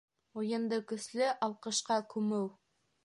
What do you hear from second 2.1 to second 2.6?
күмеү